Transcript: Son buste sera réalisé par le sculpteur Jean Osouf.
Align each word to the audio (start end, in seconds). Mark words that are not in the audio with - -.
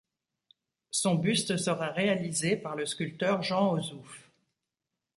Son 0.89 1.13
buste 1.13 1.57
sera 1.57 1.89
réalisé 1.91 2.57
par 2.57 2.75
le 2.75 2.87
sculpteur 2.87 3.43
Jean 3.43 3.73
Osouf. 3.73 4.31